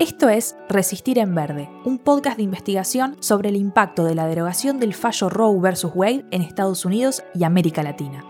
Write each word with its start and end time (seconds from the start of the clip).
Esto 0.00 0.30
es 0.30 0.56
Resistir 0.66 1.18
en 1.18 1.34
Verde, 1.34 1.68
un 1.84 1.98
podcast 1.98 2.38
de 2.38 2.42
investigación 2.42 3.22
sobre 3.22 3.50
el 3.50 3.56
impacto 3.56 4.04
de 4.04 4.14
la 4.14 4.26
derogación 4.26 4.80
del 4.80 4.94
fallo 4.94 5.28
Roe 5.28 5.60
vs. 5.60 5.88
Wade 5.94 6.24
en 6.30 6.40
Estados 6.40 6.86
Unidos 6.86 7.22
y 7.34 7.44
América 7.44 7.82
Latina. 7.82 8.24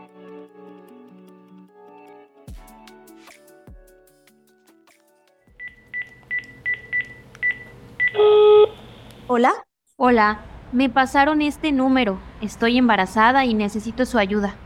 Hola. 9.29 9.53
Hola, 9.97 10.41
me 10.73 10.91
pasaron 10.91 11.41
este 11.41 11.71
número. 11.71 12.19
Estoy 12.41 12.79
embarazada 12.79 13.45
y 13.45 13.55
necesito 13.55 14.07
su 14.07 14.19
ayuda. 14.19 14.57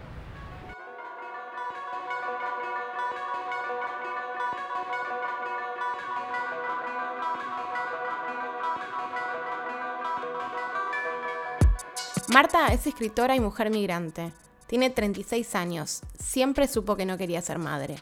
Marta 12.29 12.69
es 12.69 12.87
escritora 12.87 13.37
y 13.37 13.41
mujer 13.41 13.71
migrante. 13.71 14.33
Tiene 14.67 14.89
36 14.89 15.55
años. 15.55 16.01
Siempre 16.19 16.67
supo 16.67 16.97
que 16.97 17.05
no 17.05 17.19
quería 17.19 17.43
ser 17.43 17.59
madre. 17.59 17.97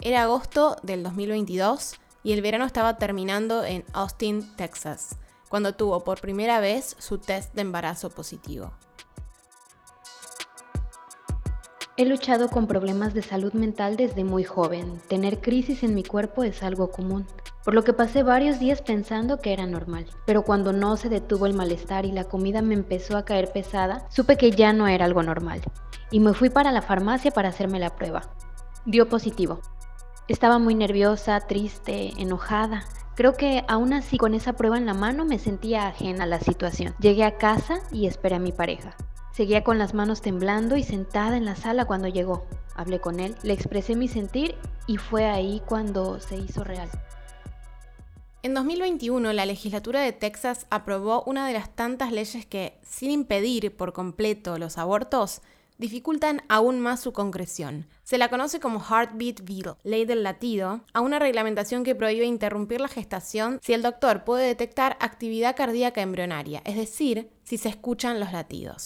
Era 0.00 0.22
agosto 0.22 0.76
del 0.82 1.04
2022 1.04 1.94
y 2.24 2.32
el 2.32 2.42
verano 2.42 2.64
estaba 2.64 2.98
terminando 2.98 3.64
en 3.64 3.84
Austin, 3.92 4.56
Texas, 4.56 5.16
cuando 5.48 5.74
tuvo 5.74 6.02
por 6.02 6.20
primera 6.20 6.58
vez 6.58 6.96
su 6.98 7.18
test 7.18 7.54
de 7.54 7.62
embarazo 7.62 8.10
positivo. 8.10 8.72
He 12.00 12.04
luchado 12.04 12.48
con 12.48 12.68
problemas 12.68 13.12
de 13.12 13.22
salud 13.22 13.54
mental 13.54 13.96
desde 13.96 14.22
muy 14.22 14.44
joven. 14.44 15.00
Tener 15.08 15.40
crisis 15.40 15.82
en 15.82 15.96
mi 15.96 16.04
cuerpo 16.04 16.44
es 16.44 16.62
algo 16.62 16.92
común, 16.92 17.26
por 17.64 17.74
lo 17.74 17.82
que 17.82 17.92
pasé 17.92 18.22
varios 18.22 18.60
días 18.60 18.82
pensando 18.82 19.40
que 19.40 19.52
era 19.52 19.66
normal. 19.66 20.06
Pero 20.24 20.44
cuando 20.44 20.72
no 20.72 20.96
se 20.96 21.08
detuvo 21.08 21.46
el 21.46 21.54
malestar 21.54 22.06
y 22.06 22.12
la 22.12 22.22
comida 22.22 22.62
me 22.62 22.74
empezó 22.74 23.16
a 23.16 23.24
caer 23.24 23.50
pesada, 23.50 24.06
supe 24.10 24.36
que 24.36 24.52
ya 24.52 24.72
no 24.72 24.86
era 24.86 25.06
algo 25.06 25.24
normal. 25.24 25.60
Y 26.12 26.20
me 26.20 26.34
fui 26.34 26.50
para 26.50 26.70
la 26.70 26.82
farmacia 26.82 27.32
para 27.32 27.48
hacerme 27.48 27.80
la 27.80 27.96
prueba. 27.96 28.30
Dio 28.86 29.08
positivo. 29.08 29.58
Estaba 30.28 30.60
muy 30.60 30.76
nerviosa, 30.76 31.40
triste, 31.40 32.12
enojada. 32.16 32.84
Creo 33.16 33.32
que 33.32 33.64
aún 33.66 33.92
así 33.92 34.18
con 34.18 34.34
esa 34.34 34.52
prueba 34.52 34.78
en 34.78 34.86
la 34.86 34.94
mano 34.94 35.24
me 35.24 35.40
sentía 35.40 35.88
ajena 35.88 36.22
a 36.22 36.28
la 36.28 36.38
situación. 36.38 36.94
Llegué 37.00 37.24
a 37.24 37.38
casa 37.38 37.80
y 37.90 38.06
esperé 38.06 38.36
a 38.36 38.38
mi 38.38 38.52
pareja. 38.52 38.94
Seguía 39.38 39.62
con 39.62 39.78
las 39.78 39.94
manos 39.94 40.20
temblando 40.20 40.76
y 40.76 40.82
sentada 40.82 41.36
en 41.36 41.44
la 41.44 41.54
sala 41.54 41.84
cuando 41.84 42.08
llegó. 42.08 42.44
Hablé 42.74 43.00
con 43.00 43.20
él, 43.20 43.36
le 43.44 43.52
expresé 43.52 43.94
mi 43.94 44.08
sentir 44.08 44.56
y 44.88 44.96
fue 44.96 45.26
ahí 45.26 45.62
cuando 45.64 46.18
se 46.18 46.34
hizo 46.34 46.64
real. 46.64 46.88
En 48.42 48.52
2021, 48.52 49.32
la 49.32 49.46
legislatura 49.46 50.00
de 50.00 50.12
Texas 50.12 50.66
aprobó 50.70 51.22
una 51.22 51.46
de 51.46 51.52
las 51.52 51.72
tantas 51.72 52.10
leyes 52.10 52.46
que, 52.46 52.80
sin 52.82 53.12
impedir 53.12 53.76
por 53.76 53.92
completo 53.92 54.58
los 54.58 54.76
abortos, 54.76 55.40
dificultan 55.78 56.42
aún 56.48 56.80
más 56.80 56.98
su 56.98 57.12
concreción. 57.12 57.86
Se 58.02 58.18
la 58.18 58.30
conoce 58.30 58.58
como 58.58 58.80
Heartbeat 58.80 59.44
Bill, 59.44 59.74
ley 59.84 60.04
del 60.04 60.24
latido, 60.24 60.80
a 60.92 61.00
una 61.00 61.20
reglamentación 61.20 61.84
que 61.84 61.94
prohíbe 61.94 62.26
interrumpir 62.26 62.80
la 62.80 62.88
gestación 62.88 63.60
si 63.62 63.72
el 63.72 63.82
doctor 63.82 64.24
puede 64.24 64.48
detectar 64.48 64.96
actividad 64.98 65.54
cardíaca 65.54 66.02
embrionaria, 66.02 66.60
es 66.64 66.74
decir, 66.74 67.30
si 67.44 67.56
se 67.56 67.68
escuchan 67.68 68.18
los 68.18 68.32
latidos. 68.32 68.82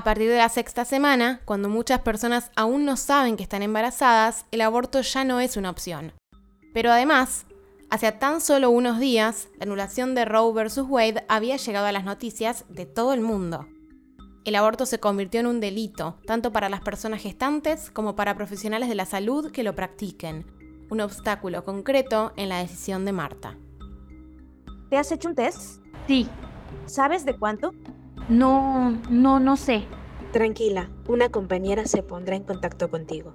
A 0.00 0.02
partir 0.02 0.30
de 0.30 0.38
la 0.38 0.48
sexta 0.48 0.86
semana, 0.86 1.42
cuando 1.44 1.68
muchas 1.68 2.00
personas 2.00 2.50
aún 2.56 2.86
no 2.86 2.96
saben 2.96 3.36
que 3.36 3.42
están 3.42 3.62
embarazadas, 3.62 4.46
el 4.50 4.62
aborto 4.62 5.02
ya 5.02 5.24
no 5.24 5.40
es 5.40 5.58
una 5.58 5.68
opción. 5.68 6.14
Pero 6.72 6.90
además, 6.90 7.44
hace 7.90 8.10
tan 8.10 8.40
solo 8.40 8.70
unos 8.70 8.98
días, 8.98 9.48
la 9.58 9.64
anulación 9.64 10.14
de 10.14 10.24
Roe 10.24 10.54
vs. 10.54 10.84
Wade 10.88 11.26
había 11.28 11.58
llegado 11.58 11.84
a 11.84 11.92
las 11.92 12.04
noticias 12.04 12.64
de 12.70 12.86
todo 12.86 13.12
el 13.12 13.20
mundo. 13.20 13.68
El 14.46 14.54
aborto 14.54 14.86
se 14.86 15.00
convirtió 15.00 15.38
en 15.40 15.46
un 15.46 15.60
delito, 15.60 16.16
tanto 16.26 16.50
para 16.50 16.70
las 16.70 16.80
personas 16.80 17.20
gestantes 17.20 17.90
como 17.90 18.16
para 18.16 18.34
profesionales 18.34 18.88
de 18.88 18.94
la 18.94 19.04
salud 19.04 19.52
que 19.52 19.64
lo 19.64 19.74
practiquen, 19.74 20.46
un 20.88 21.02
obstáculo 21.02 21.62
concreto 21.62 22.32
en 22.36 22.48
la 22.48 22.56
decisión 22.56 23.04
de 23.04 23.12
Marta. 23.12 23.58
¿Te 24.88 24.96
has 24.96 25.12
hecho 25.12 25.28
un 25.28 25.34
test? 25.34 25.82
Sí. 26.06 26.26
¿Sabes 26.86 27.26
de 27.26 27.36
cuánto? 27.36 27.74
No, 28.30 28.92
no, 29.10 29.40
no 29.40 29.56
sé. 29.56 29.86
Tranquila, 30.32 30.88
una 31.08 31.30
compañera 31.30 31.84
se 31.86 32.04
pondrá 32.04 32.36
en 32.36 32.44
contacto 32.44 32.88
contigo. 32.88 33.34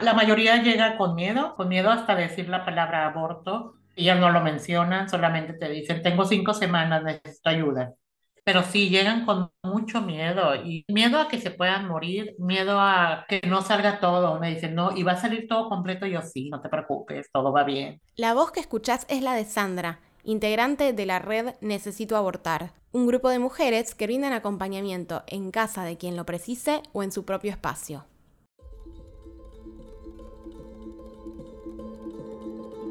La 0.00 0.12
mayoría 0.12 0.60
llega 0.60 0.96
con 0.96 1.14
miedo, 1.14 1.54
con 1.54 1.68
miedo 1.68 1.88
hasta 1.90 2.16
decir 2.16 2.48
la 2.48 2.64
palabra 2.64 3.06
aborto. 3.06 3.74
Ellas 3.94 4.18
no 4.18 4.30
lo 4.30 4.40
mencionan, 4.40 5.08
solamente 5.08 5.52
te 5.52 5.68
dicen, 5.68 6.02
tengo 6.02 6.24
cinco 6.24 6.52
semanas, 6.52 7.04
necesito 7.04 7.48
ayuda. 7.48 7.94
Pero 8.42 8.64
sí, 8.64 8.88
llegan 8.88 9.24
con 9.24 9.50
mucho 9.62 10.00
miedo 10.00 10.56
y 10.56 10.84
miedo 10.88 11.20
a 11.20 11.28
que 11.28 11.38
se 11.38 11.52
puedan 11.52 11.86
morir, 11.86 12.34
miedo 12.38 12.80
a 12.80 13.24
que 13.28 13.40
no 13.46 13.62
salga 13.62 14.00
todo. 14.00 14.40
Me 14.40 14.50
dicen, 14.50 14.74
no, 14.74 14.96
y 14.96 15.04
va 15.04 15.12
a 15.12 15.16
salir 15.16 15.46
todo 15.46 15.68
completo. 15.68 16.06
Yo 16.06 16.22
sí, 16.22 16.48
no 16.50 16.60
te 16.60 16.68
preocupes, 16.68 17.30
todo 17.32 17.52
va 17.52 17.62
bien. 17.62 18.00
La 18.16 18.34
voz 18.34 18.50
que 18.50 18.58
escuchás 18.58 19.06
es 19.08 19.22
la 19.22 19.34
de 19.34 19.44
Sandra, 19.44 20.00
integrante 20.28 20.92
de 20.92 21.06
la 21.06 21.20
red 21.20 21.54
Necesito 21.62 22.14
Abortar, 22.14 22.72
un 22.92 23.06
grupo 23.06 23.30
de 23.30 23.38
mujeres 23.38 23.94
que 23.94 24.04
brindan 24.04 24.34
acompañamiento 24.34 25.22
en 25.26 25.50
casa 25.50 25.84
de 25.84 25.96
quien 25.96 26.16
lo 26.16 26.26
precise 26.26 26.82
o 26.92 27.02
en 27.02 27.12
su 27.12 27.24
propio 27.24 27.50
espacio. 27.50 28.04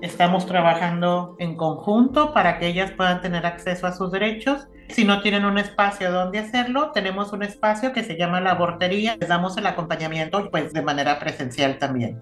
Estamos 0.02 0.48
trabajando 0.48 1.36
en 1.38 1.56
conjunto 1.58 2.34
para 2.34 2.58
que 2.58 2.66
ellas 2.66 2.92
puedan 2.98 3.22
tener 3.22 3.46
acceso 3.46 3.86
a 3.86 3.94
sus 3.94 4.12
derechos. 4.12 4.68
Si 4.90 5.06
no 5.06 5.22
tienen 5.22 5.46
un 5.46 5.60
espacio 5.60 6.12
donde 6.12 6.40
hacerlo, 6.40 6.90
tenemos 6.92 7.34
un 7.34 7.44
espacio 7.44 7.94
que 7.94 8.04
se 8.04 8.18
llama 8.18 8.42
la 8.42 8.52
abortería. 8.52 9.16
Les 9.20 9.30
damos 9.30 9.58
el 9.58 9.68
acompañamiento 9.68 10.50
pues 10.50 10.74
de 10.74 10.82
manera 10.82 11.20
presencial 11.20 11.78
también. 11.78 12.20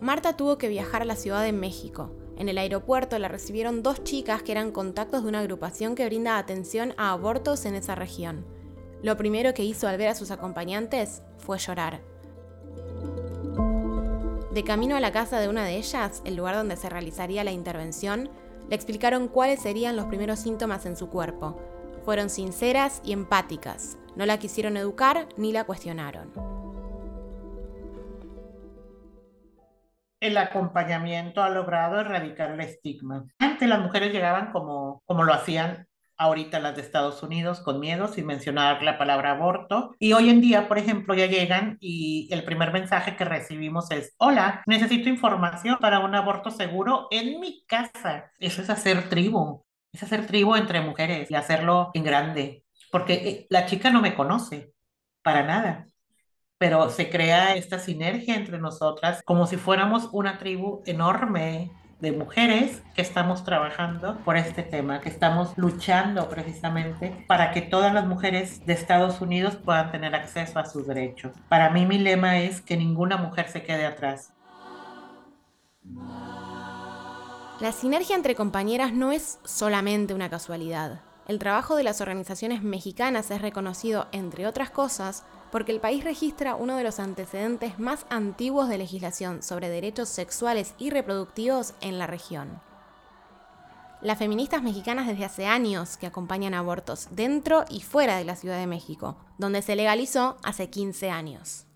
Marta 0.00 0.36
tuvo 0.36 0.58
que 0.58 0.68
viajar 0.68 1.02
a 1.02 1.06
la 1.06 1.16
Ciudad 1.16 1.42
de 1.42 1.52
México. 1.52 2.12
En 2.36 2.48
el 2.48 2.58
aeropuerto 2.58 3.18
la 3.18 3.28
recibieron 3.28 3.82
dos 3.82 4.04
chicas 4.04 4.42
que 4.42 4.52
eran 4.52 4.70
contactos 4.70 5.22
de 5.22 5.28
una 5.28 5.40
agrupación 5.40 5.94
que 5.94 6.04
brinda 6.04 6.36
atención 6.36 6.92
a 6.98 7.12
abortos 7.12 7.64
en 7.64 7.74
esa 7.74 7.94
región. 7.94 8.44
Lo 9.02 9.16
primero 9.16 9.54
que 9.54 9.64
hizo 9.64 9.88
al 9.88 9.96
ver 9.96 10.08
a 10.08 10.14
sus 10.14 10.30
acompañantes 10.30 11.22
fue 11.38 11.58
llorar. 11.58 12.00
De 14.52 14.64
camino 14.64 14.96
a 14.96 15.00
la 15.00 15.12
casa 15.12 15.38
de 15.38 15.48
una 15.48 15.64
de 15.64 15.76
ellas, 15.76 16.22
el 16.24 16.36
lugar 16.36 16.56
donde 16.56 16.76
se 16.76 16.88
realizaría 16.88 17.44
la 17.44 17.52
intervención, 17.52 18.30
le 18.68 18.74
explicaron 18.74 19.28
cuáles 19.28 19.60
serían 19.60 19.96
los 19.96 20.06
primeros 20.06 20.38
síntomas 20.38 20.86
en 20.86 20.96
su 20.96 21.08
cuerpo. 21.08 21.58
Fueron 22.04 22.30
sinceras 22.30 23.00
y 23.04 23.12
empáticas. 23.12 23.98
No 24.14 24.24
la 24.26 24.38
quisieron 24.38 24.76
educar 24.76 25.28
ni 25.36 25.52
la 25.52 25.64
cuestionaron. 25.64 26.55
El 30.20 30.36
acompañamiento 30.38 31.42
ha 31.42 31.50
logrado 31.50 32.00
erradicar 32.00 32.52
el 32.52 32.60
estigma. 32.60 33.24
Antes 33.38 33.68
las 33.68 33.80
mujeres 33.80 34.12
llegaban 34.12 34.52
como, 34.52 35.02
como 35.04 35.24
lo 35.24 35.32
hacían 35.32 35.86
ahorita 36.16 36.60
las 36.60 36.76
de 36.76 36.82
Estados 36.82 37.22
Unidos 37.22 37.60
con 37.60 37.80
miedo, 37.80 38.08
sin 38.08 38.26
mencionar 38.26 38.82
la 38.82 38.98
palabra 38.98 39.32
aborto. 39.32 39.94
Y 39.98 40.12
hoy 40.12 40.30
en 40.30 40.40
día, 40.40 40.68
por 40.68 40.78
ejemplo, 40.78 41.14
ya 41.14 41.26
llegan 41.26 41.76
y 41.80 42.28
el 42.32 42.44
primer 42.44 42.72
mensaje 42.72 43.16
que 43.16 43.24
recibimos 43.24 43.90
es, 43.90 44.14
hola, 44.18 44.62
necesito 44.66 45.08
información 45.08 45.76
para 45.80 46.00
un 46.00 46.14
aborto 46.14 46.50
seguro 46.50 47.08
en 47.10 47.40
mi 47.40 47.64
casa. 47.66 48.30
Eso 48.38 48.62
es 48.62 48.70
hacer 48.70 49.08
tribu, 49.08 49.64
es 49.92 50.02
hacer 50.02 50.26
tribu 50.26 50.56
entre 50.56 50.80
mujeres 50.80 51.30
y 51.30 51.34
hacerlo 51.34 51.90
en 51.94 52.04
grande, 52.04 52.64
porque 52.90 53.14
eh, 53.14 53.46
la 53.50 53.66
chica 53.66 53.90
no 53.90 54.00
me 54.00 54.14
conoce 54.14 54.72
para 55.22 55.42
nada. 55.42 55.86
Pero 56.58 56.88
se 56.88 57.10
crea 57.10 57.54
esta 57.54 57.78
sinergia 57.78 58.34
entre 58.34 58.58
nosotras 58.58 59.22
como 59.24 59.46
si 59.46 59.58
fuéramos 59.58 60.08
una 60.12 60.38
tribu 60.38 60.82
enorme 60.86 61.70
de 62.00 62.12
mujeres 62.12 62.82
que 62.94 63.02
estamos 63.02 63.44
trabajando 63.44 64.18
por 64.24 64.38
este 64.38 64.62
tema, 64.62 65.00
que 65.00 65.10
estamos 65.10 65.52
luchando 65.56 66.28
precisamente 66.30 67.24
para 67.26 67.50
que 67.52 67.60
todas 67.60 67.92
las 67.92 68.06
mujeres 68.06 68.64
de 68.64 68.72
Estados 68.72 69.20
Unidos 69.20 69.56
puedan 69.56 69.90
tener 69.90 70.14
acceso 70.14 70.58
a 70.58 70.64
sus 70.64 70.86
derechos. 70.86 71.32
Para 71.48 71.68
mí 71.70 71.84
mi 71.84 71.98
lema 71.98 72.38
es 72.38 72.62
que 72.62 72.76
ninguna 72.76 73.18
mujer 73.18 73.48
se 73.48 73.62
quede 73.62 73.84
atrás. 73.84 74.32
La 77.60 77.72
sinergia 77.72 78.16
entre 78.16 78.34
compañeras 78.34 78.92
no 78.92 79.12
es 79.12 79.40
solamente 79.44 80.14
una 80.14 80.30
casualidad. 80.30 81.00
El 81.26 81.38
trabajo 81.38 81.76
de 81.76 81.82
las 81.82 82.00
organizaciones 82.00 82.62
mexicanas 82.62 83.30
es 83.30 83.42
reconocido, 83.42 84.06
entre 84.12 84.46
otras 84.46 84.70
cosas, 84.70 85.24
porque 85.50 85.72
el 85.72 85.80
país 85.80 86.04
registra 86.04 86.54
uno 86.54 86.76
de 86.76 86.84
los 86.84 87.00
antecedentes 87.00 87.78
más 87.78 88.06
antiguos 88.10 88.68
de 88.68 88.78
legislación 88.78 89.42
sobre 89.42 89.68
derechos 89.68 90.08
sexuales 90.08 90.74
y 90.78 90.90
reproductivos 90.90 91.74
en 91.80 91.98
la 91.98 92.06
región. 92.06 92.60
Las 94.02 94.18
feministas 94.18 94.62
mexicanas 94.62 95.06
desde 95.06 95.24
hace 95.24 95.46
años 95.46 95.96
que 95.96 96.06
acompañan 96.06 96.54
abortos 96.54 97.08
dentro 97.10 97.64
y 97.68 97.80
fuera 97.80 98.16
de 98.18 98.24
la 98.24 98.36
Ciudad 98.36 98.58
de 98.58 98.66
México, 98.66 99.16
donde 99.38 99.62
se 99.62 99.74
legalizó 99.74 100.36
hace 100.42 100.68
15 100.70 101.10
años. 101.10 101.66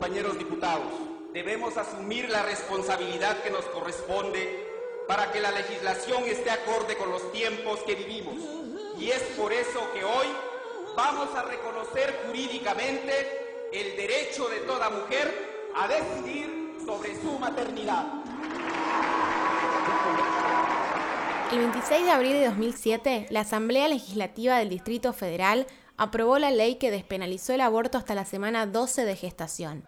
compañeros 0.00 0.38
diputados, 0.38 0.92
debemos 1.34 1.76
asumir 1.76 2.30
la 2.30 2.42
responsabilidad 2.42 3.42
que 3.42 3.50
nos 3.50 3.66
corresponde 3.66 4.66
para 5.06 5.30
que 5.30 5.40
la 5.40 5.50
legislación 5.50 6.24
esté 6.24 6.50
acorde 6.50 6.96
con 6.96 7.10
los 7.10 7.30
tiempos 7.32 7.80
que 7.80 7.96
vivimos. 7.96 8.79
Y 9.00 9.10
es 9.10 9.22
por 9.38 9.50
eso 9.50 9.80
que 9.94 10.04
hoy 10.04 10.26
vamos 10.94 11.34
a 11.34 11.42
reconocer 11.42 12.20
jurídicamente 12.26 13.70
el 13.72 13.96
derecho 13.96 14.46
de 14.50 14.58
toda 14.60 14.90
mujer 14.90 15.70
a 15.74 15.88
decidir 15.88 16.76
sobre 16.84 17.18
su 17.18 17.38
maternidad. 17.38 18.04
El 21.50 21.58
26 21.60 22.04
de 22.04 22.10
abril 22.10 22.32
de 22.32 22.44
2007, 22.44 23.26
la 23.30 23.40
Asamblea 23.40 23.88
Legislativa 23.88 24.58
del 24.58 24.68
Distrito 24.68 25.14
Federal 25.14 25.66
aprobó 25.96 26.38
la 26.38 26.50
ley 26.50 26.76
que 26.76 26.90
despenalizó 26.90 27.54
el 27.54 27.62
aborto 27.62 27.96
hasta 27.96 28.14
la 28.14 28.26
semana 28.26 28.66
12 28.66 29.06
de 29.06 29.16
gestación. 29.16 29.84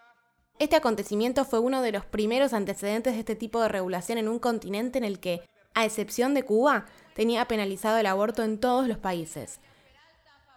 Este 0.57 0.75
acontecimiento 0.75 1.45
fue 1.45 1.59
uno 1.59 1.83
de 1.83 1.91
los 1.91 2.03
primeros 2.05 2.53
antecedentes 2.53 3.13
de 3.13 3.19
este 3.19 3.35
tipo 3.35 3.61
de 3.61 3.69
regulación 3.69 4.17
en 4.17 4.27
un 4.27 4.39
continente 4.39 4.97
en 4.97 5.03
el 5.03 5.19
que, 5.19 5.41
a 5.73 5.85
excepción 5.85 6.33
de 6.33 6.43
Cuba, 6.43 6.85
tenía 7.13 7.45
penalizado 7.47 7.97
el 7.97 8.05
aborto 8.05 8.43
en 8.43 8.59
todos 8.59 8.87
los 8.87 8.97
países. 8.97 9.59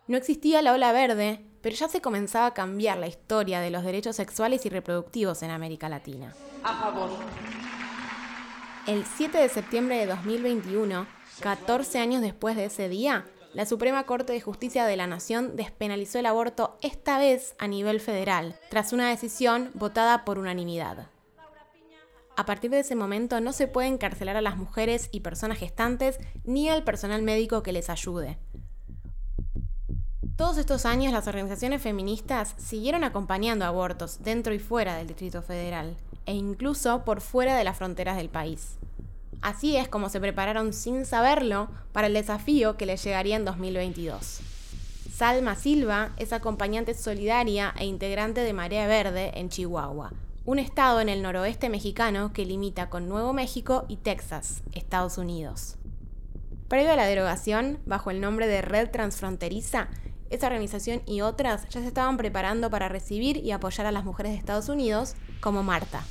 No 0.07 0.17
existía 0.17 0.63
la 0.63 0.73
ola 0.73 0.93
verde, 0.93 1.45
pero 1.63 1.75
ya 1.75 1.89
se 1.89 2.01
comenzaba 2.01 2.47
a 2.47 2.55
cambiar 2.55 2.99
la 2.99 3.09
historia 3.09 3.61
de 3.61 3.71
los 3.71 3.83
derechos 3.83 4.17
sexuales 4.17 4.65
y 4.67 4.69
reproductivos 4.69 5.43
en 5.43 5.51
América 5.51 5.89
Latina. 5.89 6.33
A 6.63 6.75
favor. 6.75 7.11
El 8.87 9.05
7 9.05 9.37
de 9.39 9.49
septiembre 9.49 9.97
de 9.97 10.07
2021, 10.07 11.09
14 11.41 11.99
años 11.99 12.23
después 12.23 12.55
de 12.55 12.67
ese 12.67 12.89
día, 12.89 13.27
la 13.53 13.67
Suprema 13.67 14.05
Corte 14.05 14.33
de 14.33 14.41
Justicia 14.41 14.85
de 14.85 14.97
la 14.97 15.09
Nación 15.09 15.57
despenalizó 15.57 16.19
el 16.21 16.27
aborto 16.27 16.77
esta 16.83 17.19
vez 17.19 17.57
a 17.59 17.67
nivel 17.67 18.01
federal, 18.01 18.61
tras 18.71 18.93
una 18.93 19.09
decisión 19.09 19.71
votada 19.75 20.25
por 20.25 20.39
unanimidad. 20.39 21.09
A 22.37 22.45
partir 22.45 22.71
de 22.71 22.81
ese 22.81 22.95
momento 22.95 23.41
no 23.41 23.55
se 23.55 23.67
puede 23.67 23.89
encarcelar 23.89 24.37
a 24.37 24.43
las 24.43 24.59
mujeres 24.59 25.09
y 25.11 25.21
personas 25.21 25.59
gestantes 25.59 26.21
ni 26.45 26.69
al 26.69 26.85
personal 26.85 27.23
médico 27.23 27.63
que 27.63 27.73
les 27.73 27.89
ayude. 27.89 28.39
Todos 30.37 30.59
estos 30.59 30.85
años 30.85 31.15
las 31.15 31.29
organizaciones 31.29 31.81
feministas 31.81 32.55
siguieron 32.59 33.05
acompañando 33.05 33.65
abortos 33.65 34.23
dentro 34.23 34.53
y 34.53 34.59
fuera 34.59 34.97
del 34.97 35.07
Distrito 35.07 35.41
Federal, 35.41 35.97
e 36.27 36.35
incluso 36.35 37.07
por 37.07 37.23
fuera 37.23 37.57
de 37.57 37.65
las 37.65 37.79
fronteras 37.79 38.19
del 38.19 38.29
país. 38.29 38.77
Así 39.41 39.79
es 39.79 39.89
como 39.89 40.11
se 40.11 40.21
prepararon 40.21 40.75
sin 40.75 41.07
saberlo 41.07 41.69
para 41.93 42.09
el 42.09 42.13
desafío 42.13 42.77
que 42.77 42.85
les 42.85 43.03
llegaría 43.03 43.37
en 43.37 43.47
2022. 43.47 44.41
Salma 45.11 45.55
Silva 45.55 46.11
es 46.19 46.35
acompañante 46.35 46.93
solidaria 46.93 47.73
e 47.79 47.87
integrante 47.87 48.43
de 48.43 48.53
Marea 48.53 48.87
Verde 48.87 49.33
en 49.37 49.49
Chihuahua, 49.49 50.13
un 50.47 50.61
estado 50.61 51.01
en 51.01 51.09
el 51.09 51.23
noroeste 51.23 51.69
mexicano 51.69 52.33
que 52.33 52.47
limita 52.47 52.89
con 52.89 53.09
Nuevo 53.09 53.33
México 53.33 53.85
y 53.89 53.97
Texas, 53.97 54.63
Estados 54.73 55.19
Unidos. 55.19 55.77
Previo 56.69 56.93
a 56.93 56.97
la 56.97 57.07
derogación, 57.07 57.81
bajo 57.85 58.13
el 58.13 58.21
nombre 58.21 58.47
de 58.47 58.63
Red 58.63 58.91
Transfronteriza, 58.91 59.89
esa 60.31 60.47
organización 60.47 61.03
y 61.05 61.21
otras 61.21 61.69
ya 61.71 61.81
se 61.81 61.89
estaban 61.89 62.17
preparando 62.17 62.71
para 62.71 62.89
recibir 62.89 63.39
y 63.39 63.51
apoyar 63.51 63.87
a 63.87 63.93
las 63.93 64.05
mujeres 64.05 64.33
de 64.33 64.39
Estados 64.39 64.69
Unidos, 64.69 65.17
como 65.41 65.65
Marta. 65.65 66.05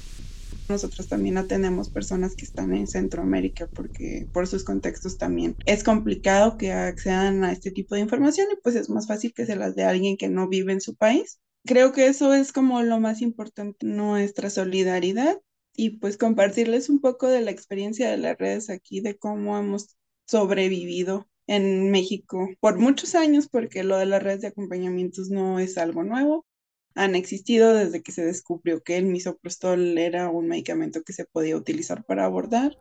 Nosotros 0.68 1.08
también 1.08 1.38
atendemos 1.38 1.90
personas 1.90 2.36
que 2.36 2.44
están 2.44 2.74
en 2.74 2.88
Centroamérica 2.88 3.68
porque 3.68 4.28
por 4.34 4.48
sus 4.48 4.66
contextos 4.66 5.18
también 5.18 5.56
es 5.66 5.84
complicado 5.84 6.58
que 6.58 6.74
accedan 6.74 7.46
a 7.46 7.54
este 7.54 7.72
tipo 7.72 7.96
de 7.96 8.02
información 8.02 8.48
y 8.52 8.60
pues 8.62 8.76
es 8.76 8.90
más 8.90 9.08
fácil 9.08 9.34
que 9.34 9.46
se 9.46 9.56
las 9.56 9.76
dé 9.76 9.86
alguien 9.86 10.18
que 10.18 10.28
no 10.28 10.50
vive 10.50 10.74
en 10.74 10.82
su 10.82 10.96
país. 10.96 11.40
Creo 11.66 11.92
que 11.92 12.08
eso 12.08 12.34
es 12.34 12.54
como 12.54 12.82
lo 12.84 13.00
más 13.00 13.22
importante, 13.22 13.86
nuestra 13.86 14.50
solidaridad 14.50 15.42
y 15.76 15.98
pues 15.98 16.18
compartirles 16.18 16.90
un 16.90 17.02
poco 17.02 17.28
de 17.28 17.42
la 17.42 17.52
experiencia 17.52 18.10
de 18.10 18.18
las 18.18 18.38
redes 18.38 18.70
aquí, 18.70 19.02
de 19.02 19.18
cómo 19.18 19.58
hemos 19.58 19.98
sobrevivido 20.28 21.28
en 21.48 21.92
México 21.92 22.50
por 22.60 22.80
muchos 22.80 23.16
años, 23.16 23.48
porque 23.50 23.84
lo 23.84 23.98
de 23.98 24.06
las 24.06 24.24
redes 24.24 24.42
de 24.42 24.48
acompañamientos 24.48 25.30
no 25.30 25.60
es 25.60 25.78
algo 25.78 26.04
nuevo 26.04 26.46
han 26.96 27.16
existido 27.16 27.74
desde 27.74 28.02
que 28.02 28.12
se 28.12 28.26
descubrió 28.26 28.82
que 28.82 28.98
el 28.98 29.06
misoprostol 29.06 29.98
era 29.98 30.30
un 30.30 30.48
medicamento 30.48 31.04
que 31.04 31.14
se 31.14 31.26
podía 31.26 31.58
utilizar 31.58 32.06
para 32.06 32.26
abordar. 32.26 32.78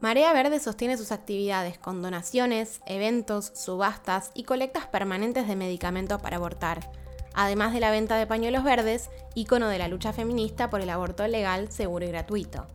Marea 0.00 0.32
Verde 0.32 0.58
sostiene 0.58 0.96
sus 0.96 1.12
actividades 1.12 1.78
con 1.78 2.02
donaciones, 2.02 2.80
eventos, 2.86 3.52
subastas 3.54 4.30
y 4.34 4.44
colectas 4.44 4.86
permanentes 4.86 5.46
de 5.48 5.56
medicamentos 5.56 6.20
para 6.20 6.36
abortar, 6.36 6.90
además 7.36 7.72
de 7.72 7.78
la 7.78 7.92
venta 7.92 8.16
de 8.16 8.26
pañuelos 8.26 8.64
verdes, 8.64 9.10
ícono 9.36 9.68
de 9.68 9.78
la 9.78 9.86
lucha 9.86 10.12
feminista 10.12 10.68
por 10.68 10.80
el 10.80 10.90
aborto 10.90 11.24
legal, 11.28 11.70
seguro 11.70 12.04
y 12.04 12.08
gratuito. 12.08 12.66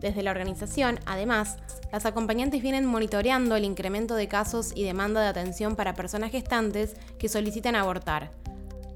Desde 0.00 0.24
la 0.24 0.32
organización, 0.32 0.98
además, 1.06 1.58
las 1.92 2.06
acompañantes 2.06 2.62
vienen 2.62 2.86
monitoreando 2.86 3.54
el 3.54 3.64
incremento 3.64 4.16
de 4.16 4.26
casos 4.26 4.72
y 4.74 4.82
demanda 4.82 5.20
de 5.20 5.28
atención 5.28 5.76
para 5.76 5.94
personas 5.94 6.32
gestantes 6.32 6.96
que 7.18 7.28
solicitan 7.28 7.76
abortar, 7.76 8.30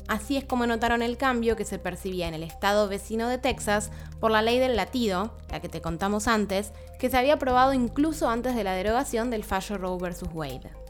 Así 0.07 0.37
es 0.37 0.45
como 0.45 0.67
notaron 0.67 1.01
el 1.01 1.17
cambio 1.17 1.57
que 1.57 1.65
se 1.65 1.79
percibía 1.79 2.29
en 2.29 2.35
el 2.35 2.43
estado 2.43 2.89
vecino 2.89 3.29
de 3.29 3.39
Texas 3.39 3.91
por 4.21 4.31
la 4.31 4.43
ley 4.43 4.59
del 4.59 4.77
latido, 4.77 5.33
la 5.51 5.61
que 5.61 5.71
te 5.71 5.81
contamos 5.81 6.29
antes, 6.29 6.73
que 6.99 7.09
se 7.09 7.17
había 7.17 7.35
aprobado 7.35 7.73
incluso 7.73 8.29
antes 8.29 8.55
de 8.55 8.65
la 8.65 8.75
derogación 8.75 9.31
del 9.31 9.45
fallo 9.45 9.79
Roe 9.79 9.99
vs. 9.99 10.25
Wade 10.35 10.84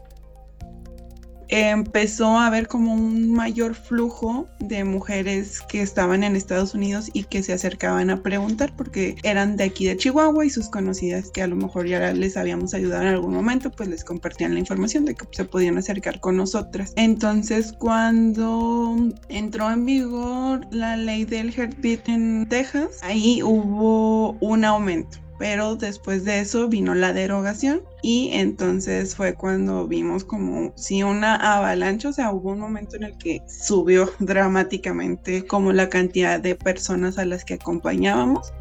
empezó 1.49 2.37
a 2.37 2.47
haber 2.47 2.67
como 2.67 2.93
un 2.93 3.31
mayor 3.31 3.75
flujo 3.75 4.47
de 4.59 4.83
mujeres 4.83 5.61
que 5.69 5.81
estaban 5.81 6.23
en 6.23 6.35
Estados 6.35 6.73
Unidos 6.73 7.09
y 7.13 7.23
que 7.23 7.43
se 7.43 7.53
acercaban 7.53 8.09
a 8.09 8.21
preguntar 8.21 8.73
porque 8.75 9.15
eran 9.23 9.57
de 9.57 9.65
aquí 9.65 9.85
de 9.85 9.97
Chihuahua 9.97 10.45
y 10.45 10.49
sus 10.49 10.69
conocidas 10.69 11.29
que 11.31 11.41
a 11.41 11.47
lo 11.47 11.55
mejor 11.55 11.87
ya 11.87 12.13
les 12.13 12.37
habíamos 12.37 12.73
ayudado 12.73 13.03
en 13.03 13.09
algún 13.09 13.33
momento, 13.33 13.71
pues 13.71 13.89
les 13.89 14.03
compartían 14.03 14.53
la 14.53 14.59
información 14.59 15.05
de 15.05 15.15
que 15.15 15.25
se 15.31 15.45
podían 15.45 15.77
acercar 15.77 16.19
con 16.19 16.37
nosotras. 16.37 16.93
Entonces, 16.95 17.73
cuando 17.73 18.95
entró 19.29 19.71
en 19.71 19.85
vigor 19.85 20.61
la 20.71 20.97
ley 20.97 21.25
del 21.25 21.53
heartbeat 21.53 22.09
en 22.09 22.47
Texas, 22.49 22.99
ahí 23.01 23.41
hubo 23.43 24.33
un 24.39 24.65
aumento 24.65 25.24
pero 25.37 25.75
después 25.75 26.23
de 26.25 26.39
eso 26.39 26.67
vino 26.67 26.95
la 26.95 27.13
derogación 27.13 27.81
y 28.01 28.29
entonces 28.33 29.15
fue 29.15 29.33
cuando 29.33 29.87
vimos 29.87 30.23
como 30.23 30.73
si 30.75 31.03
una 31.03 31.35
avalancha, 31.35 32.09
o 32.09 32.13
sea, 32.13 32.31
hubo 32.31 32.51
un 32.51 32.59
momento 32.59 32.95
en 32.95 33.03
el 33.03 33.17
que 33.17 33.41
subió 33.47 34.09
dramáticamente 34.19 35.45
como 35.45 35.73
la 35.73 35.89
cantidad 35.89 36.39
de 36.39 36.55
personas 36.55 37.17
a 37.17 37.25
las 37.25 37.43
que 37.43 37.55
acompañábamos. 37.55 38.53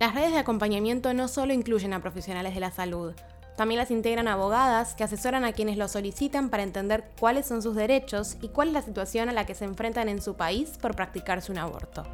Las 0.00 0.14
redes 0.14 0.32
de 0.32 0.38
acompañamiento 0.38 1.14
no 1.14 1.28
solo 1.28 1.52
incluyen 1.52 1.92
a 1.92 2.00
profesionales 2.00 2.54
de 2.54 2.60
la 2.60 2.72
salud, 2.72 3.14
también 3.56 3.78
las 3.78 3.90
integran 3.90 4.28
abogadas 4.28 4.94
que 4.94 5.04
asesoran 5.04 5.44
a 5.44 5.52
quienes 5.52 5.76
lo 5.76 5.86
solicitan 5.86 6.48
para 6.48 6.62
entender 6.62 7.04
cuáles 7.20 7.46
son 7.46 7.62
sus 7.62 7.76
derechos 7.76 8.36
y 8.40 8.48
cuál 8.48 8.68
es 8.68 8.74
la 8.74 8.82
situación 8.82 9.28
a 9.28 9.32
la 9.32 9.46
que 9.46 9.54
se 9.54 9.64
enfrentan 9.64 10.08
en 10.08 10.22
su 10.22 10.34
país 10.34 10.78
por 10.80 10.96
practicarse 10.96 11.52
un 11.52 11.58
aborto 11.58 12.04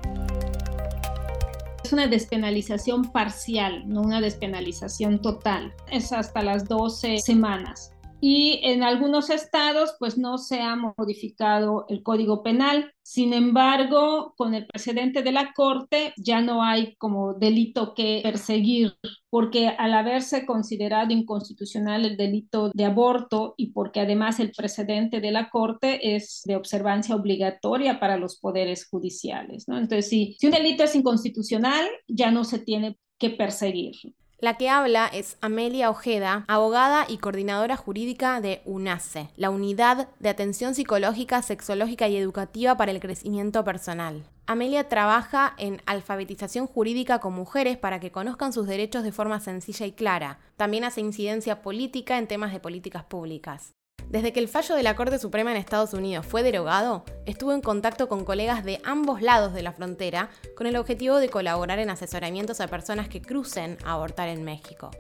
es 1.88 1.95
una 1.95 2.07
despenalización 2.07 3.12
parcial, 3.12 3.83
no 3.87 4.02
una 4.02 4.21
despenalización 4.21 5.23
total. 5.23 5.73
Es 5.90 6.12
hasta 6.12 6.42
las 6.42 6.66
12 6.66 7.16
semanas 7.16 7.95
y 8.20 8.60
en 8.64 8.82
algunos 8.82 9.30
estados 9.30 9.94
pues 9.98 10.18
no 10.18 10.38
se 10.38 10.60
ha 10.60 10.76
modificado 10.76 11.87
el 11.88 12.02
código 12.02 12.42
penal. 12.42 12.92
Sin 13.02 13.32
embargo, 13.32 14.34
con 14.37 14.54
el 14.54 14.66
precedente 14.66 15.22
de 15.22 15.32
la 15.32 15.52
Corte 15.54 16.12
ya 16.16 16.40
no 16.40 16.62
hay 16.62 16.94
como 16.96 17.34
delito 17.34 17.94
que 17.94 18.20
perseguir, 18.22 18.94
porque 19.30 19.68
al 19.68 19.94
haberse 19.94 20.44
considerado 20.44 21.12
inconstitucional 21.12 22.04
el 22.04 22.16
delito 22.16 22.70
de 22.75 22.84
aborto 22.84 23.54
y 23.56 23.72
porque 23.72 24.00
además 24.00 24.40
el 24.40 24.52
precedente 24.52 25.20
de 25.20 25.30
la 25.30 25.48
Corte 25.48 26.14
es 26.16 26.42
de 26.44 26.56
observancia 26.56 27.14
obligatoria 27.14 28.00
para 28.00 28.18
los 28.18 28.37
poderes 28.38 28.87
judiciales. 28.88 29.66
Entonces, 29.68 30.08
si 30.08 30.37
un 30.42 30.50
delito 30.50 30.84
es 30.84 30.94
inconstitucional, 30.94 31.87
ya 32.08 32.30
no 32.30 32.44
se 32.44 32.58
tiene 32.58 32.98
que 33.18 33.30
perseguir. 33.30 33.94
La 34.40 34.57
que 34.57 34.71
habla 34.71 35.09
es 35.09 35.37
Amelia 35.40 35.90
Ojeda, 35.90 36.45
abogada 36.47 37.07
y 37.09 37.18
coordinadora 37.18 37.76
jurídica 37.76 38.40
de 38.40 38.62
UNACE, 38.66 39.30
la 39.37 39.50
Unidad 39.50 40.11
de 40.21 40.28
Atención 40.28 40.76
Psicológica, 40.76 41.42
Sexológica 41.42 42.07
y 42.07 42.16
Educativa 42.16 42.76
para 42.76 42.92
el 42.92 43.00
Crecimiento 43.00 43.64
Personal. 43.64 44.23
Amelia 44.47 44.88
trabaja 44.88 45.54
en 45.59 45.83
alfabetización 45.87 46.68
jurídica 46.68 47.18
con 47.18 47.33
mujeres 47.33 47.78
para 47.78 47.99
que 47.99 48.12
conozcan 48.12 48.52
sus 48.52 48.68
derechos 48.68 49.02
de 49.02 49.11
forma 49.11 49.40
sencilla 49.40 49.87
y 49.87 49.92
clara. 49.92 50.38
También 50.57 50.85
hace 50.85 51.00
incidencia 51.00 51.61
política 51.61 52.16
en 52.16 52.28
temas 52.28 52.52
de 52.52 52.61
políticas 52.61 53.02
públicas. 53.02 53.75
Desde 54.10 54.32
que 54.32 54.40
el 54.40 54.48
fallo 54.48 54.74
de 54.74 54.82
la 54.82 54.96
Corte 54.96 55.18
Suprema 55.18 55.50
en 55.50 55.58
Estados 55.58 55.92
Unidos 55.92 56.24
fue 56.24 56.42
derogado, 56.42 57.04
estuvo 57.26 57.52
en 57.52 57.60
contacto 57.60 58.08
con 58.08 58.24
colegas 58.24 58.64
de 58.64 58.80
ambos 58.82 59.20
lados 59.20 59.52
de 59.52 59.62
la 59.62 59.72
frontera 59.72 60.30
con 60.56 60.66
el 60.66 60.76
objetivo 60.76 61.16
de 61.16 61.28
colaborar 61.28 61.78
en 61.78 61.90
asesoramientos 61.90 62.62
a 62.62 62.68
personas 62.68 63.10
que 63.10 63.20
crucen 63.20 63.76
a 63.84 63.92
abortar 63.92 64.30
en 64.30 64.44
México. 64.44 64.90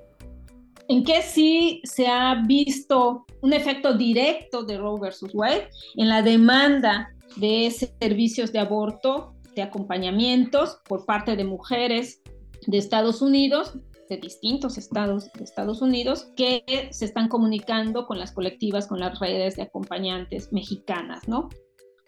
¿En 0.88 1.04
qué 1.04 1.22
sí 1.22 1.80
se 1.84 2.06
ha 2.06 2.42
visto 2.46 3.24
un 3.40 3.54
efecto 3.54 3.94
directo 3.96 4.64
de 4.64 4.76
Roe 4.76 5.00
versus 5.00 5.34
Wade? 5.34 5.70
En 5.96 6.08
la 6.08 6.20
demanda 6.20 7.10
de 7.36 7.70
servicios 7.70 8.52
de 8.52 8.58
aborto, 8.58 9.32
de 9.54 9.62
acompañamientos 9.62 10.80
por 10.86 11.06
parte 11.06 11.34
de 11.34 11.44
mujeres 11.44 12.20
de 12.66 12.76
Estados 12.76 13.22
Unidos, 13.22 13.72
de 14.08 14.16
distintos 14.16 14.78
estados 14.78 15.30
de 15.32 15.44
Estados 15.44 15.82
Unidos, 15.82 16.32
que 16.36 16.88
se 16.90 17.04
están 17.04 17.28
comunicando 17.28 18.06
con 18.06 18.18
las 18.18 18.32
colectivas, 18.32 18.86
con 18.86 19.00
las 19.00 19.18
redes 19.18 19.56
de 19.56 19.62
acompañantes 19.62 20.52
mexicanas, 20.52 21.28
¿no? 21.28 21.48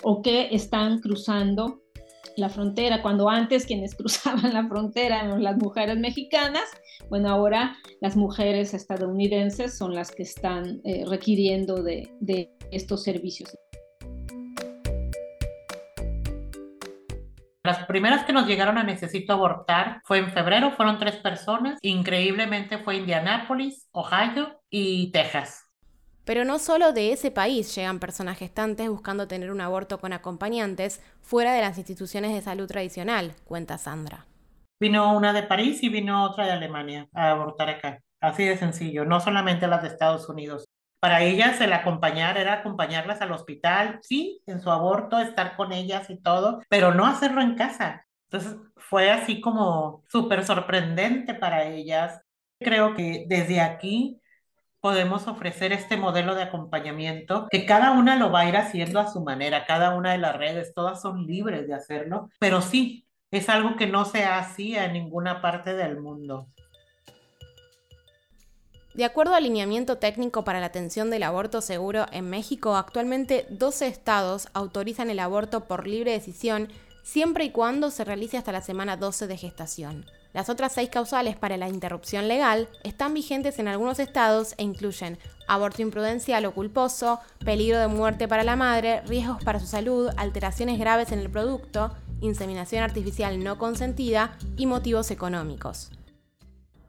O 0.03 0.23
que 0.23 0.49
están 0.55 1.01
cruzando 1.01 1.83
la 2.37 2.49
frontera, 2.49 3.03
cuando 3.03 3.29
antes 3.29 3.67
quienes 3.67 3.95
cruzaban 3.97 4.53
la 4.53 4.67
frontera 4.67 5.21
eran 5.23 5.43
las 5.43 5.57
mujeres 5.57 5.99
mexicanas, 5.99 6.65
bueno, 7.09 7.29
ahora 7.29 7.77
las 8.01 8.17
mujeres 8.17 8.75
estadounidenses 8.75 9.77
son 9.77 9.95
las 9.95 10.11
que 10.11 10.23
están 10.23 10.81
eh, 10.85 11.05
requiriendo 11.07 11.83
de, 11.83 12.09
de 12.21 12.51
estos 12.71 13.03
servicios. 13.03 13.51
Las 17.63 17.85
primeras 17.85 18.25
que 18.25 18.33
nos 18.33 18.47
llegaron 18.47 18.79
a 18.79 18.85
necesito 18.85 19.35
abortar 19.35 20.01
fue 20.05 20.19
en 20.19 20.33
febrero, 20.33 20.71
fueron 20.73 20.99
tres 20.99 21.17
personas. 21.17 21.79
Increíblemente 21.83 22.79
fue 22.79 22.97
Indianápolis, 22.97 23.87
Ohio 23.93 24.63
y 24.71 25.13
Texas. 25.13 25.67
Pero 26.25 26.47
no 26.47 26.59
solo 26.59 26.93
de 26.93 27.13
ese 27.13 27.31
país 27.31 27.75
llegan 27.75 27.99
personas 27.99 28.39
gestantes 28.39 28.89
buscando 28.89 29.29
tener 29.29 29.51
un 29.51 29.61
aborto 29.61 29.99
con 30.01 30.15
acompañantes 30.15 31.03
fuera 31.21 31.53
de 31.53 31.61
las 31.61 31.77
instituciones 31.77 32.33
de 32.33 32.41
salud 32.41 32.67
tradicional, 32.67 33.35
cuenta 33.45 33.77
Sandra. 33.77 34.27
Vino 34.81 35.15
una 35.15 35.35
de 35.35 35.43
París 35.43 35.83
y 35.83 35.91
vino 35.91 36.25
otra 36.25 36.47
de 36.47 36.53
Alemania 36.53 37.09
a 37.13 37.33
abortar 37.33 37.69
acá. 37.69 38.01
Así 38.23 38.45
de 38.45 38.57
sencillo, 38.57 39.05
no 39.05 39.21
solamente 39.21 39.67
las 39.67 39.83
de 39.83 39.89
Estados 39.89 40.29
Unidos. 40.31 40.65
Para 41.01 41.23
ellas 41.23 41.61
el 41.61 41.73
acompañar 41.73 42.37
era 42.37 42.55
acompañarlas 42.55 43.23
al 43.23 43.33
hospital, 43.33 43.99
sí, 44.03 44.43
en 44.47 44.61
su 44.61 44.71
aborto, 44.71 45.19
estar 45.19 45.57
con 45.57 45.73
ellas 45.73 46.11
y 46.11 46.19
todo, 46.19 46.61
pero 46.69 46.95
no 46.95 47.07
hacerlo 47.07 47.41
en 47.41 47.57
casa. 47.57 48.07
Entonces 48.31 48.57
fue 48.77 49.11
así 49.11 49.41
como 49.41 50.05
súper 50.09 50.45
sorprendente 50.45 51.35
para 51.35 51.65
ellas. 51.65 52.21
Creo 52.61 52.95
que 52.95 53.25
desde 53.29 53.61
aquí 53.61 54.21
podemos 54.81 55.27
ofrecer 55.27 55.73
este 55.73 55.97
modelo 55.97 56.35
de 56.35 56.43
acompañamiento, 56.43 57.47
que 57.51 57.67
cada 57.67 57.93
una 57.93 58.17
lo 58.17 58.31
va 58.31 58.41
a 58.41 58.49
ir 58.49 58.57
haciendo 58.57 59.01
a 59.01 59.11
su 59.11 59.23
manera, 59.23 59.67
cada 59.67 59.95
una 59.95 60.13
de 60.13 60.19
las 60.19 60.37
redes, 60.37 60.73
todas 60.75 61.03
son 61.03 61.27
libres 61.27 61.67
de 61.67 61.75
hacerlo, 61.75 62.29
pero 62.39 62.63
sí, 62.63 63.07
es 63.31 63.49
algo 63.49 63.77
que 63.77 63.87
no 63.87 64.05
se 64.05 64.25
hacía 64.25 64.87
en 64.87 64.95
ninguna 64.95 65.43
parte 65.43 65.75
del 65.75 66.01
mundo. 66.01 66.49
De 68.95 69.05
acuerdo 69.05 69.35
al 69.35 69.45
lineamiento 69.45 69.99
técnico 69.99 70.43
para 70.43 70.59
la 70.59 70.67
atención 70.67 71.11
del 71.11 71.23
aborto 71.23 71.61
seguro 71.61 72.07
en 72.11 72.29
México, 72.29 72.75
actualmente 72.75 73.47
12 73.51 73.87
estados 73.87 74.49
autorizan 74.53 75.11
el 75.11 75.21
aborto 75.21 75.67
por 75.67 75.87
libre 75.87 76.11
decisión 76.11 76.69
siempre 77.05 77.45
y 77.45 77.51
cuando 77.51 77.91
se 77.91 78.05
realice 78.05 78.37
hasta 78.37 78.53
la 78.53 78.63
semana 78.63 78.97
12 78.97 79.29
de 79.29 79.37
gestación. 79.37 80.07
Las 80.33 80.49
otras 80.49 80.73
seis 80.73 80.91
causales 80.91 81.37
para 81.37 81.57
la 81.57 81.69
interrupción 81.69 82.29
legal 82.29 82.69
están 82.85 83.15
vigentes 83.15 83.59
en 83.59 83.69
algunos 83.69 83.99
estados 83.99 84.55
e 84.59 84.65
incluyen 84.65 85.19
aborto 85.47 85.83
imprudencial 85.83 86.45
o 86.47 86.55
culposo, 86.55 87.21
peligro 87.45 87.79
de 87.79 87.89
muerte 87.89 88.29
para 88.29 88.45
la 88.45 88.57
madre, 88.57 89.03
riesgos 89.03 89.43
para 89.43 89.61
su 89.61 89.67
salud, 89.67 90.11
alteraciones 90.17 90.79
graves 90.79 91.11
en 91.11 91.21
el 91.21 91.31
producto, 91.31 91.93
inseminación 92.21 92.83
artificial 92.83 93.43
no 93.43 93.57
consentida 93.59 94.37
y 94.57 94.67
motivos 94.67 95.11
económicos. 95.11 95.91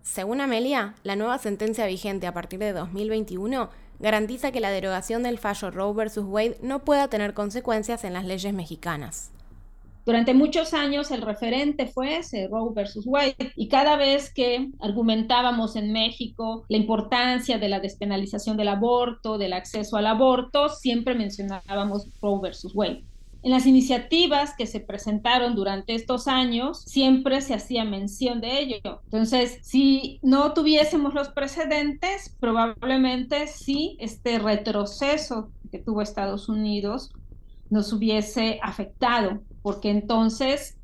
Según 0.03 0.41
Amelia, 0.41 0.95
la 1.03 1.15
nueva 1.15 1.37
sentencia 1.37 1.85
vigente 1.85 2.27
a 2.27 2.33
partir 2.33 2.59
de 2.59 2.73
2021 2.73 3.69
garantiza 3.99 4.51
que 4.51 4.59
la 4.59 4.71
derogación 4.71 5.23
del 5.23 5.37
fallo 5.37 5.69
Roe 5.69 5.93
vs. 5.93 6.23
Wade 6.25 6.57
no 6.61 6.83
pueda 6.83 7.07
tener 7.07 7.33
consecuencias 7.33 8.03
en 8.03 8.13
las 8.13 8.25
leyes 8.25 8.53
mexicanas. 8.53 9.31
Durante 10.03 10.33
muchos 10.33 10.73
años 10.73 11.11
el 11.11 11.21
referente 11.21 11.85
fue 11.85 12.17
ese 12.17 12.47
Roe 12.47 12.73
versus 12.73 13.05
Wade 13.05 13.53
y 13.55 13.67
cada 13.67 13.97
vez 13.97 14.33
que 14.33 14.69
argumentábamos 14.79 15.75
en 15.75 15.91
México 15.91 16.65
la 16.69 16.77
importancia 16.77 17.59
de 17.59 17.69
la 17.69 17.79
despenalización 17.79 18.57
del 18.57 18.69
aborto, 18.69 19.37
del 19.37 19.53
acceso 19.53 19.97
al 19.97 20.07
aborto, 20.07 20.69
siempre 20.69 21.13
mencionábamos 21.13 22.07
Roe 22.19 22.41
versus 22.41 22.73
Wade. 22.73 23.03
En 23.43 23.51
las 23.51 23.65
iniciativas 23.65 24.53
que 24.55 24.67
se 24.67 24.79
presentaron 24.79 25.55
durante 25.55 25.95
estos 25.95 26.27
años, 26.27 26.83
siempre 26.83 27.41
se 27.41 27.55
hacía 27.55 27.83
mención 27.83 28.39
de 28.39 28.59
ello. 28.59 29.01
Entonces, 29.05 29.57
si 29.63 30.19
no 30.21 30.53
tuviésemos 30.53 31.13
los 31.13 31.29
precedentes, 31.29 32.35
probablemente 32.39 33.47
sí 33.47 33.97
este 33.99 34.37
retroceso 34.37 35.49
que 35.71 35.79
tuvo 35.79 36.01
Estados 36.01 36.49
Unidos 36.49 37.11
nos 37.71 37.93
hubiese 37.93 38.59
afectado 38.61 39.41
porque 39.61 39.89
entonces 39.89 40.77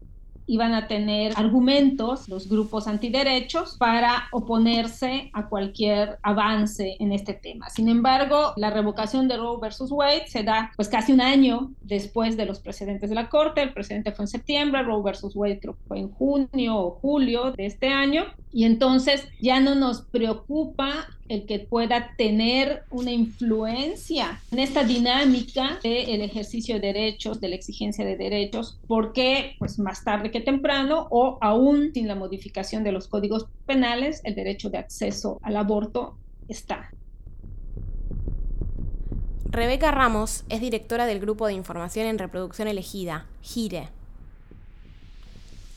iban 0.47 0.73
a 0.73 0.87
tener 0.87 1.33
argumentos 1.35 2.27
los 2.27 2.49
grupos 2.49 2.87
antiderechos 2.87 3.77
para 3.77 4.23
oponerse 4.31 5.29
a 5.33 5.47
cualquier 5.47 6.17
avance 6.23 6.95
en 6.99 7.11
este 7.11 7.33
tema. 7.33 7.69
Sin 7.69 7.89
embargo, 7.89 8.53
la 8.55 8.69
revocación 8.69 9.27
de 9.27 9.37
Roe 9.37 9.59
versus 9.61 9.91
Wade 9.91 10.27
se 10.27 10.43
da 10.43 10.71
pues 10.75 10.89
casi 10.89 11.11
un 11.11 11.21
año 11.21 11.71
después 11.81 12.37
de 12.37 12.45
los 12.45 12.59
precedentes 12.59 13.09
de 13.09 13.15
la 13.15 13.29
Corte. 13.29 13.61
El 13.61 13.73
precedente 13.73 14.11
fue 14.11 14.23
en 14.23 14.29
septiembre, 14.29 14.83
Roe 14.83 15.03
versus 15.03 15.35
Wade 15.35 15.59
creo 15.59 15.77
fue 15.87 15.99
en 15.99 16.09
junio 16.09 16.77
o 16.77 16.91
julio 16.91 17.51
de 17.51 17.65
este 17.65 17.89
año. 17.89 18.25
Y 18.51 18.63
entonces 18.63 19.27
ya 19.41 19.59
no 19.59 19.75
nos 19.75 20.01
preocupa 20.01 21.07
el 21.27 21.45
que 21.45 21.59
pueda 21.59 22.15
tener 22.17 22.83
una 22.89 23.11
influencia 23.11 24.39
en 24.51 24.59
esta 24.59 24.83
dinámica 24.83 25.79
del 25.83 26.21
ejercicio 26.21 26.75
de 26.75 26.81
derechos, 26.81 27.41
de 27.41 27.49
la 27.49 27.55
exigencia 27.55 28.05
de 28.05 28.15
derechos, 28.15 28.79
porque 28.87 29.55
pues 29.59 29.77
más 29.79 30.03
tarde 30.03 30.31
que 30.31 30.39
temprano 30.39 31.07
o 31.09 31.37
aún 31.41 31.91
sin 31.93 32.07
la 32.07 32.15
modificación 32.15 32.83
de 32.83 32.93
los 32.93 33.07
códigos 33.07 33.47
penales, 33.65 34.21
el 34.23 34.35
derecho 34.35 34.69
de 34.69 34.77
acceso 34.77 35.39
al 35.43 35.57
aborto 35.57 36.17
está. 36.47 36.91
Rebeca 39.49 39.91
Ramos 39.91 40.43
es 40.49 40.61
directora 40.61 41.05
del 41.05 41.19
Grupo 41.19 41.47
de 41.47 41.53
Información 41.53 42.05
en 42.05 42.19
Reproducción 42.19 42.67
Elegida, 42.67 43.25
GIRE, 43.41 43.89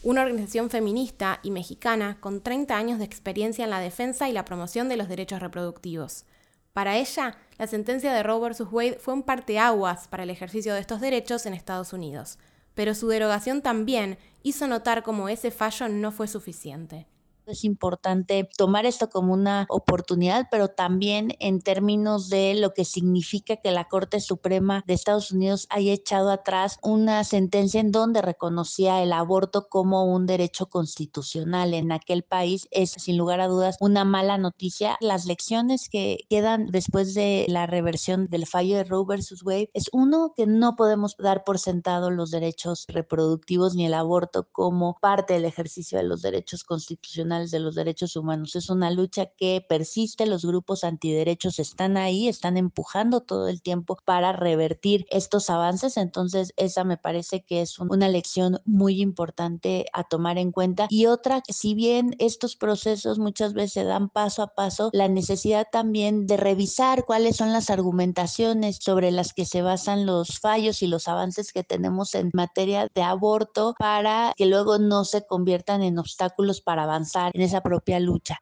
una 0.02 0.23
organización 0.23 0.71
feminista 0.71 1.40
y 1.42 1.50
mexicana 1.50 2.19
con 2.21 2.40
30 2.40 2.76
años 2.76 2.99
de 2.99 3.04
experiencia 3.04 3.64
en 3.64 3.71
la 3.71 3.80
defensa 3.80 4.28
y 4.28 4.33
la 4.33 4.45
promoción 4.45 4.88
de 4.88 4.97
los 4.97 5.09
derechos 5.09 5.40
reproductivos. 5.40 6.25
Para 6.73 6.97
ella, 6.97 7.37
la 7.59 7.66
sentencia 7.66 8.12
de 8.12 8.23
Roe 8.23 8.49
vs. 8.49 8.62
Wade 8.71 8.99
fue 8.99 9.14
un 9.14 9.23
parteaguas 9.23 10.09
para 10.09 10.23
el 10.23 10.30
ejercicio 10.30 10.73
de 10.73 10.80
estos 10.80 11.00
derechos 11.00 11.45
en 11.45 11.52
Estados 11.52 11.92
Unidos, 11.92 12.38
pero 12.75 12.95
su 12.95 13.09
derogación 13.09 13.61
también 13.61 14.19
hizo 14.42 14.66
notar 14.66 15.02
cómo 15.02 15.28
ese 15.28 15.50
fallo 15.50 15.88
no 15.88 16.12
fue 16.12 16.28
suficiente 16.28 17.07
es 17.52 17.64
importante 17.64 18.49
tomar 18.57 18.87
esto 18.87 19.11
como 19.11 19.33
una 19.33 19.66
oportunidad, 19.69 20.49
pero 20.50 20.69
también 20.69 21.37
en 21.40 21.61
términos 21.61 22.28
de 22.28 22.54
lo 22.54 22.73
que 22.75 22.85
significa 22.85 23.57
que 23.57 23.71
la 23.71 23.88
Corte 23.88 24.21
Suprema 24.21 24.83
de 24.87 24.95
Estados 24.95 25.33
Unidos 25.33 25.66
haya 25.71 25.92
echado 25.92 26.30
atrás 26.30 26.78
una 26.83 27.25
sentencia 27.25 27.80
en 27.80 27.92
donde 27.92 28.23
reconocía 28.23 29.02
el 29.02 29.12
aborto 29.12 29.69
como 29.69 30.04
un 30.04 30.26
derecho 30.26 30.66
constitucional 30.66 31.75
en 31.75 31.92
aquel 31.92 32.23
país 32.23 32.69
es 32.71 32.90
sin 32.90 33.16
lugar 33.16 33.40
a 33.40 33.49
dudas 33.49 33.76
una 33.80 34.04
mala 34.04 34.38
noticia. 34.38 34.97
Las 35.00 35.26
lecciones 35.26 35.88
que 35.88 36.26
quedan 36.28 36.66
después 36.66 37.14
de 37.14 37.47
la 37.49 37.66
reversión 37.66 38.28
del 38.28 38.47
fallo 38.47 38.76
de 38.76 38.85
Roe 38.85 39.04
versus 39.07 39.42
Wade 39.42 39.71
es 39.75 39.88
uno 39.92 40.33
que 40.37 40.47
no 40.47 40.76
podemos 40.76 41.16
dar 41.19 41.45
por 41.45 41.59
sentado 41.59 42.11
los 42.11 42.30
derechos 42.30 42.87
reproductivos 42.88 43.75
ni 43.75 43.87
el 43.87 43.95
aborto 43.95 44.49
como 44.52 44.97
parte 45.00 45.35
del 45.35 45.45
ejercicio 45.45 45.99
de 45.99 46.04
los 46.04 46.23
derechos 46.23 46.64
constitucionales 46.64 47.39
de 47.50 47.61
los 47.61 47.75
derechos 47.75 48.16
humanos. 48.16 48.56
Es 48.56 48.68
una 48.68 48.90
lucha 48.90 49.26
que 49.26 49.64
persiste, 49.66 50.26
los 50.26 50.44
grupos 50.44 50.85
antiderechos 50.85 51.59
están 51.59 51.97
ahí, 51.97 52.28
están 52.28 52.59
empujando 52.59 53.23
todo 53.23 53.49
el 53.49 53.62
tiempo 53.62 53.97
para 54.04 54.32
revertir 54.32 55.06
estos 55.11 55.49
avances. 55.49 55.97
Entonces, 55.97 56.52
esa 56.56 56.85
me 56.85 56.99
parece 56.99 57.42
que 57.42 57.62
es 57.62 57.78
una 57.78 58.09
lección 58.09 58.61
muy 58.66 59.00
importante 59.00 59.87
a 59.94 60.04
tomar 60.04 60.37
en 60.37 60.52
cuenta. 60.52 60.87
Y 60.90 61.06
otra, 61.06 61.42
si 61.49 61.75
bien 61.75 62.14
estos 62.18 62.56
procesos 62.56 63.18
muchas 63.18 63.54
veces 63.54 63.70
se 63.70 63.85
dan 63.85 64.09
paso 64.09 64.42
a 64.42 64.49
paso, 64.49 64.90
la 64.92 65.09
necesidad 65.09 65.66
también 65.70 66.26
de 66.26 66.37
revisar 66.37 67.04
cuáles 67.04 67.37
son 67.37 67.52
las 67.52 67.70
argumentaciones 67.70 68.78
sobre 68.80 69.11
las 69.11 69.32
que 69.32 69.44
se 69.44 69.62
basan 69.62 70.06
los 70.06 70.40
fallos 70.40 70.82
y 70.82 70.87
los 70.87 71.09
avances 71.09 71.52
que 71.52 71.62
tenemos 71.62 72.14
en 72.14 72.30
materia 72.32 72.88
de 72.94 73.02
aborto 73.02 73.75
para 73.78 74.32
que 74.37 74.47
luego 74.47 74.78
no 74.78 75.04
se 75.04 75.26
conviertan 75.26 75.82
en 75.82 75.99
obstáculos 75.99 76.61
para 76.61 76.85
avanzar 76.85 77.30
en 77.33 77.43
esa 77.43 77.63
propia 77.63 78.01
lucha. 78.01 78.39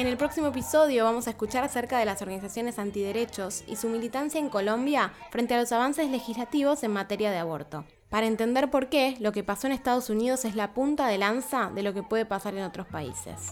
En 0.00 0.06
el 0.06 0.16
próximo 0.16 0.46
episodio 0.46 1.04
vamos 1.04 1.26
a 1.26 1.30
escuchar 1.32 1.62
acerca 1.62 1.98
de 1.98 2.06
las 2.06 2.22
organizaciones 2.22 2.78
antiderechos 2.78 3.64
y 3.66 3.76
su 3.76 3.90
militancia 3.90 4.40
en 4.40 4.48
Colombia 4.48 5.12
frente 5.30 5.52
a 5.52 5.60
los 5.60 5.72
avances 5.72 6.08
legislativos 6.08 6.82
en 6.84 6.90
materia 6.90 7.30
de 7.30 7.36
aborto. 7.36 7.84
Para 8.08 8.26
entender 8.26 8.70
por 8.70 8.88
qué 8.88 9.18
lo 9.20 9.30
que 9.32 9.44
pasó 9.44 9.66
en 9.66 9.74
Estados 9.74 10.08
Unidos 10.08 10.46
es 10.46 10.56
la 10.56 10.72
punta 10.72 11.06
de 11.06 11.18
lanza 11.18 11.70
de 11.74 11.82
lo 11.82 11.92
que 11.92 12.02
puede 12.02 12.24
pasar 12.24 12.54
en 12.54 12.64
otros 12.64 12.86
países. 12.86 13.50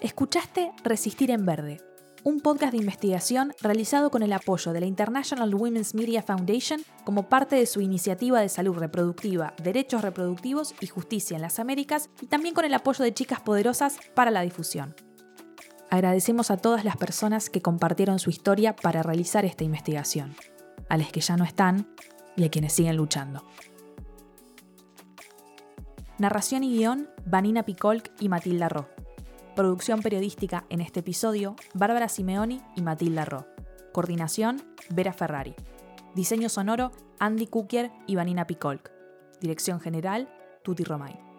Escuchaste 0.00 0.72
Resistir 0.82 1.30
en 1.30 1.46
Verde, 1.46 1.80
un 2.24 2.40
podcast 2.40 2.72
de 2.72 2.78
investigación 2.78 3.54
realizado 3.60 4.10
con 4.10 4.22
el 4.22 4.32
apoyo 4.32 4.72
de 4.72 4.80
la 4.80 4.86
International 4.86 5.54
Women's 5.54 5.94
Media 5.94 6.22
Foundation 6.22 6.82
como 7.04 7.28
parte 7.28 7.56
de 7.56 7.66
su 7.66 7.80
iniciativa 7.80 8.40
de 8.40 8.48
salud 8.48 8.76
reproductiva, 8.76 9.54
derechos 9.62 10.02
reproductivos 10.02 10.74
y 10.80 10.86
justicia 10.86 11.36
en 11.36 11.42
las 11.42 11.58
Américas 11.58 12.10
y 12.20 12.26
también 12.26 12.54
con 12.54 12.64
el 12.64 12.74
apoyo 12.74 13.04
de 13.04 13.14
Chicas 13.14 13.40
Poderosas 13.40 13.98
para 14.14 14.30
la 14.30 14.42
difusión. 14.42 14.94
Agradecemos 15.88 16.50
a 16.50 16.56
todas 16.56 16.84
las 16.84 16.96
personas 16.96 17.50
que 17.50 17.62
compartieron 17.62 18.18
su 18.18 18.30
historia 18.30 18.76
para 18.76 19.02
realizar 19.02 19.44
esta 19.44 19.64
investigación, 19.64 20.34
a 20.88 20.96
las 20.96 21.10
que 21.10 21.20
ya 21.20 21.36
no 21.36 21.44
están 21.44 21.88
y 22.36 22.44
a 22.44 22.50
quienes 22.50 22.72
siguen 22.72 22.96
luchando. 22.96 23.44
Narración 26.18 26.64
y 26.64 26.76
guion, 26.76 27.08
Vanina 27.24 27.64
Picolc 27.64 28.10
y 28.20 28.28
Matilda 28.28 28.68
Ro. 28.68 28.88
Producción 29.56 30.00
periodística 30.00 30.64
en 30.70 30.80
este 30.80 31.00
episodio, 31.00 31.56
Bárbara 31.74 32.08
Simeoni 32.08 32.62
y 32.76 32.82
Matilda 32.82 33.24
Ro. 33.24 33.46
Coordinación, 33.92 34.62
Vera 34.90 35.12
Ferrari. 35.12 35.54
Diseño 36.14 36.48
sonoro, 36.48 36.92
Andy 37.18 37.48
Kukier 37.48 37.90
y 38.06 38.14
Vanina 38.14 38.46
Picolc. 38.46 38.90
Dirección 39.40 39.80
general, 39.80 40.28
Tuti 40.62 40.84
Romay. 40.84 41.29